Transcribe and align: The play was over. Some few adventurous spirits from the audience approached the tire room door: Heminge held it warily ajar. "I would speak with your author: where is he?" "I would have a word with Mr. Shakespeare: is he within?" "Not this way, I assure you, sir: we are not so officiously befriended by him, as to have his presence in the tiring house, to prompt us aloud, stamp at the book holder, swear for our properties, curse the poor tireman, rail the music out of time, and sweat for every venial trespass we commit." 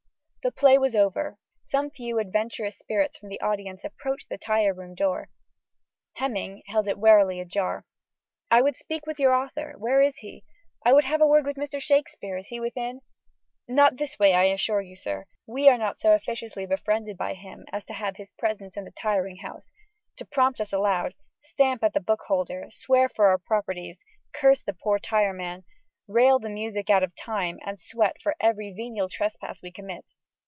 The 0.43 0.51
play 0.51 0.75
was 0.79 0.95
over. 0.95 1.37
Some 1.65 1.91
few 1.91 2.17
adventurous 2.17 2.75
spirits 2.79 3.15
from 3.15 3.29
the 3.29 3.39
audience 3.41 3.83
approached 3.83 4.27
the 4.27 4.39
tire 4.39 4.73
room 4.73 4.95
door: 4.95 5.29
Heminge 6.13 6.63
held 6.65 6.87
it 6.87 6.97
warily 6.97 7.39
ajar. 7.39 7.85
"I 8.49 8.63
would 8.63 8.75
speak 8.75 9.05
with 9.05 9.19
your 9.19 9.35
author: 9.35 9.75
where 9.77 10.01
is 10.01 10.17
he?" 10.17 10.43
"I 10.83 10.93
would 10.93 11.03
have 11.03 11.21
a 11.21 11.27
word 11.27 11.45
with 11.45 11.57
Mr. 11.57 11.79
Shakespeare: 11.79 12.37
is 12.37 12.47
he 12.47 12.59
within?" 12.59 13.01
"Not 13.67 13.97
this 13.97 14.17
way, 14.17 14.33
I 14.33 14.45
assure 14.45 14.81
you, 14.81 14.95
sir: 14.95 15.25
we 15.45 15.69
are 15.69 15.77
not 15.77 15.99
so 15.99 16.11
officiously 16.13 16.65
befriended 16.65 17.17
by 17.17 17.35
him, 17.35 17.63
as 17.71 17.85
to 17.85 17.93
have 17.93 18.15
his 18.15 18.31
presence 18.31 18.75
in 18.75 18.83
the 18.85 18.93
tiring 18.99 19.37
house, 19.43 19.71
to 20.15 20.25
prompt 20.25 20.59
us 20.59 20.73
aloud, 20.73 21.13
stamp 21.43 21.83
at 21.83 21.93
the 21.93 21.99
book 21.99 22.21
holder, 22.25 22.65
swear 22.71 23.09
for 23.09 23.27
our 23.27 23.37
properties, 23.37 24.03
curse 24.33 24.63
the 24.63 24.73
poor 24.73 24.97
tireman, 24.97 25.65
rail 26.07 26.39
the 26.39 26.49
music 26.49 26.89
out 26.89 27.03
of 27.03 27.15
time, 27.15 27.59
and 27.63 27.79
sweat 27.79 28.15
for 28.23 28.35
every 28.39 28.73
venial 28.73 29.07
trespass 29.07 29.61
we 29.61 29.71
commit." 29.71 30.13